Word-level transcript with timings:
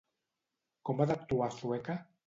Com 0.89 1.05
ha 1.05 1.09
d'actuar 1.13 1.51
Sueca? 1.61 2.03